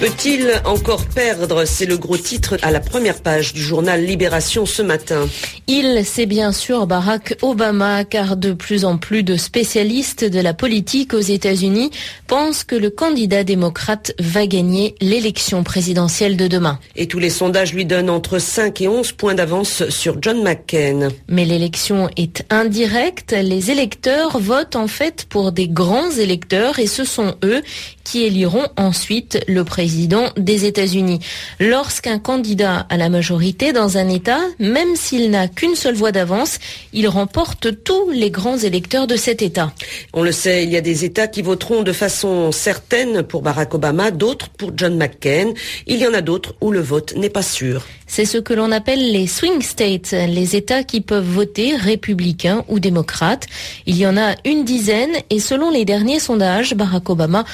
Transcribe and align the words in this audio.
Peut-il 0.00 0.60
encore 0.66 1.06
perdre 1.06 1.64
C'est 1.64 1.86
le 1.86 1.96
gros 1.96 2.18
titre 2.18 2.58
à 2.62 2.70
la 2.70 2.80
première 2.80 3.22
page 3.22 3.54
du 3.54 3.62
journal 3.62 4.04
Libération 4.04 4.66
ce 4.66 4.82
matin. 4.82 5.26
Il, 5.68 6.02
c'est 6.04 6.26
bien 6.26 6.52
sûr 6.52 6.86
Barack 6.86 7.38
Obama, 7.40 8.04
car 8.04 8.36
de 8.36 8.52
plus 8.52 8.84
en 8.84 8.98
plus 8.98 9.22
de 9.22 9.36
spécialistes 9.36 10.24
de 10.24 10.38
la 10.40 10.52
politique 10.52 11.14
aux 11.14 11.20
États-Unis 11.20 11.90
pensent 12.26 12.62
que 12.62 12.76
le 12.76 12.90
candidat 12.90 13.42
démocrate 13.42 14.12
va 14.18 14.46
gagner 14.46 14.94
l'élection 15.00 15.64
présidentielle 15.64 16.36
de 16.36 16.46
demain. 16.46 16.78
Et 16.94 17.08
tous 17.08 17.18
les 17.18 17.30
sondages 17.30 17.72
lui 17.72 17.86
donnent 17.86 18.10
entre 18.10 18.38
5 18.38 18.80
et 18.82 18.88
11 18.88 19.12
points 19.12 19.34
d'avance 19.34 19.88
sur 19.88 20.18
John 20.20 20.42
McCain. 20.42 21.08
Mais 21.28 21.46
l'élection 21.46 22.10
est 22.16 22.44
indirecte. 22.50 23.32
Les 23.32 23.70
électeurs 23.70 24.38
votent 24.38 24.76
en 24.76 24.88
fait 24.88 25.26
pour 25.28 25.52
des 25.52 25.68
grands 25.68 26.10
électeurs 26.10 26.78
et 26.78 26.86
ce 26.86 27.04
sont 27.04 27.34
eux 27.42 27.62
qui 28.06 28.22
éliront 28.22 28.68
ensuite 28.76 29.40
le 29.48 29.64
président 29.64 30.30
des 30.36 30.64
États-Unis. 30.64 31.18
Lorsqu'un 31.58 32.20
candidat 32.20 32.86
a 32.88 32.96
la 32.96 33.08
majorité 33.08 33.72
dans 33.72 33.98
un 33.98 34.08
État, 34.08 34.38
même 34.60 34.94
s'il 34.94 35.28
n'a 35.28 35.48
qu'une 35.48 35.74
seule 35.74 35.96
voix 35.96 36.12
d'avance, 36.12 36.60
il 36.92 37.08
remporte 37.08 37.82
tous 37.82 38.10
les 38.10 38.30
grands 38.30 38.58
électeurs 38.58 39.08
de 39.08 39.16
cet 39.16 39.42
État. 39.42 39.72
On 40.12 40.22
le 40.22 40.30
sait, 40.30 40.62
il 40.62 40.70
y 40.70 40.76
a 40.76 40.80
des 40.80 41.04
États 41.04 41.26
qui 41.26 41.42
voteront 41.42 41.82
de 41.82 41.92
façon 41.92 42.52
certaine 42.52 43.24
pour 43.24 43.42
Barack 43.42 43.74
Obama, 43.74 44.12
d'autres 44.12 44.50
pour 44.50 44.70
John 44.76 44.96
McCain. 44.96 45.52
Il 45.88 45.98
y 45.98 46.06
en 46.06 46.14
a 46.14 46.20
d'autres 46.20 46.54
où 46.60 46.70
le 46.70 46.80
vote 46.80 47.16
n'est 47.16 47.28
pas 47.28 47.42
sûr. 47.42 47.84
C'est 48.06 48.24
ce 48.24 48.38
que 48.38 48.54
l'on 48.54 48.70
appelle 48.70 49.10
les 49.10 49.26
swing 49.26 49.60
states, 49.62 50.12
les 50.12 50.54
États 50.54 50.84
qui 50.84 51.00
peuvent 51.00 51.28
voter 51.28 51.74
républicains 51.74 52.64
ou 52.68 52.78
démocrates. 52.78 53.46
Il 53.86 53.96
y 53.96 54.06
en 54.06 54.16
a 54.16 54.36
une 54.44 54.64
dizaine 54.64 55.10
et 55.28 55.40
selon 55.40 55.70
les 55.70 55.84
derniers 55.84 56.20
sondages, 56.20 56.74
Barack 56.74 57.10
Obama 57.10 57.44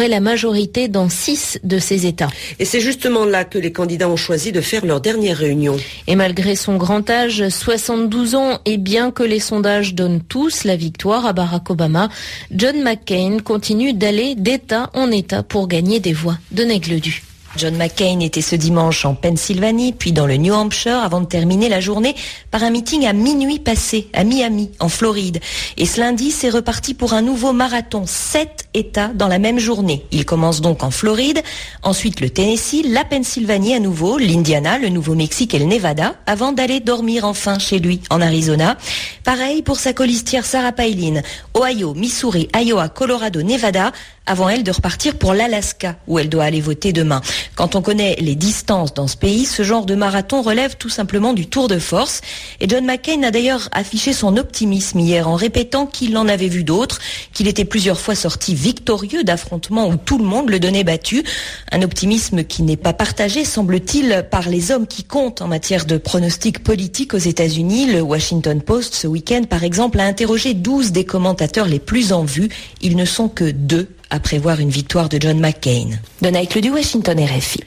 aurait 0.00 0.08
la 0.08 0.20
majorité 0.20 0.88
dans 0.88 1.10
six 1.10 1.58
de 1.62 1.78
ces 1.78 2.06
États. 2.06 2.30
Et 2.58 2.64
c'est 2.64 2.80
justement 2.80 3.26
là 3.26 3.44
que 3.44 3.58
les 3.58 3.70
candidats 3.70 4.08
ont 4.08 4.16
choisi 4.16 4.50
de 4.50 4.62
faire 4.62 4.86
leur 4.86 5.02
dernière 5.02 5.36
réunion. 5.36 5.76
Et 6.06 6.16
malgré 6.16 6.56
son 6.56 6.76
grand 6.78 7.10
âge, 7.10 7.46
72 7.50 8.34
ans, 8.34 8.60
et 8.64 8.78
bien 8.78 9.10
que 9.10 9.22
les 9.22 9.40
sondages 9.40 9.94
donnent 9.94 10.22
tous 10.22 10.64
la 10.64 10.76
victoire 10.76 11.26
à 11.26 11.34
Barack 11.34 11.68
Obama, 11.68 12.08
John 12.50 12.82
McCain 12.82 13.38
continue 13.44 13.92
d'aller 13.92 14.34
d'État 14.36 14.88
en 14.94 15.10
État 15.10 15.42
pour 15.42 15.68
gagner 15.68 16.00
des 16.00 16.14
voix 16.14 16.38
de 16.50 16.64
Nègledu. 16.64 17.22
John 17.60 17.76
McCain 17.76 18.20
était 18.20 18.40
ce 18.40 18.56
dimanche 18.56 19.04
en 19.04 19.14
Pennsylvanie, 19.14 19.92
puis 19.92 20.12
dans 20.12 20.26
le 20.26 20.38
New 20.38 20.54
Hampshire, 20.54 20.96
avant 20.96 21.20
de 21.20 21.26
terminer 21.26 21.68
la 21.68 21.78
journée 21.78 22.14
par 22.50 22.62
un 22.62 22.70
meeting 22.70 23.04
à 23.04 23.12
minuit 23.12 23.58
passé 23.58 24.08
à 24.14 24.24
Miami, 24.24 24.70
en 24.80 24.88
Floride. 24.88 25.40
Et 25.76 25.84
ce 25.84 26.00
lundi, 26.00 26.30
c'est 26.30 26.48
reparti 26.48 26.94
pour 26.94 27.12
un 27.12 27.20
nouveau 27.20 27.52
marathon, 27.52 28.04
sept 28.06 28.66
États 28.72 29.08
dans 29.08 29.28
la 29.28 29.38
même 29.38 29.58
journée. 29.58 30.06
Il 30.10 30.24
commence 30.24 30.62
donc 30.62 30.82
en 30.82 30.90
Floride, 30.90 31.42
ensuite 31.82 32.20
le 32.20 32.30
Tennessee, 32.30 32.82
la 32.88 33.04
Pennsylvanie 33.04 33.74
à 33.74 33.78
nouveau, 33.78 34.16
l'Indiana, 34.16 34.78
le 34.78 34.88
Nouveau-Mexique 34.88 35.52
et 35.52 35.58
le 35.58 35.66
Nevada, 35.66 36.14
avant 36.24 36.52
d'aller 36.52 36.80
dormir 36.80 37.26
enfin 37.26 37.58
chez 37.58 37.78
lui 37.78 38.00
en 38.08 38.22
Arizona. 38.22 38.78
Pareil 39.22 39.60
pour 39.60 39.78
sa 39.78 39.92
colistière 39.92 40.46
Sarah 40.46 40.72
Palin, 40.72 41.20
Ohio, 41.54 41.92
Missouri, 41.92 42.48
Iowa, 42.56 42.88
Colorado, 42.88 43.42
Nevada, 43.42 43.92
avant 44.26 44.48
elle 44.48 44.62
de 44.62 44.70
repartir 44.70 45.18
pour 45.18 45.34
l'Alaska, 45.34 45.96
où 46.06 46.18
elle 46.18 46.28
doit 46.28 46.44
aller 46.44 46.60
voter 46.60 46.92
demain. 46.92 47.20
Quand 47.56 47.76
on 47.76 47.82
connaît 47.82 48.16
les 48.20 48.34
distances 48.34 48.94
dans 48.94 49.06
ce 49.06 49.16
pays, 49.16 49.44
ce 49.44 49.62
genre 49.62 49.84
de 49.84 49.94
marathon 49.94 50.40
relève 50.40 50.76
tout 50.76 50.88
simplement 50.88 51.32
du 51.32 51.46
tour 51.46 51.68
de 51.68 51.78
force. 51.78 52.20
Et 52.60 52.68
John 52.68 52.86
McCain 52.86 53.22
a 53.22 53.30
d'ailleurs 53.30 53.68
affiché 53.72 54.12
son 54.12 54.36
optimisme 54.36 54.98
hier 54.98 55.28
en 55.28 55.34
répétant 55.34 55.86
qu'il 55.86 56.16
en 56.16 56.28
avait 56.28 56.48
vu 56.48 56.64
d'autres, 56.64 57.00
qu'il 57.34 57.48
était 57.48 57.64
plusieurs 57.64 58.00
fois 58.00 58.14
sorti 58.14 58.54
victorieux 58.54 59.24
d'affrontements 59.24 59.88
où 59.88 59.96
tout 59.96 60.18
le 60.18 60.24
monde 60.24 60.48
le 60.48 60.58
donnait 60.58 60.84
battu. 60.84 61.22
Un 61.70 61.82
optimisme 61.82 62.44
qui 62.44 62.62
n'est 62.62 62.76
pas 62.76 62.92
partagé, 62.92 63.44
semble-t-il, 63.44 64.26
par 64.30 64.48
les 64.48 64.70
hommes 64.70 64.86
qui 64.86 65.04
comptent 65.04 65.42
en 65.42 65.48
matière 65.48 65.84
de 65.84 65.98
pronostics 65.98 66.62
politiques 66.62 67.14
aux 67.14 67.18
États-Unis. 67.18 67.92
Le 67.92 68.00
Washington 68.00 68.62
Post, 68.62 68.94
ce 68.94 69.06
week-end, 69.06 69.42
par 69.48 69.64
exemple, 69.64 70.00
a 70.00 70.04
interrogé 70.04 70.54
12 70.54 70.92
des 70.92 71.04
commentateurs 71.04 71.66
les 71.66 71.78
plus 71.78 72.12
en 72.12 72.24
vue. 72.24 72.48
Ils 72.80 72.96
ne 72.96 73.04
sont 73.04 73.28
que 73.28 73.50
deux 73.50 73.88
à 74.10 74.20
prévoir 74.20 74.60
une 74.60 74.70
victoire 74.70 75.08
de 75.08 75.18
John 75.20 75.40
McCain. 75.40 75.98
Donald 76.20 76.48
du 76.58 76.70
Washington 76.70 77.18
RFI. 77.18 77.60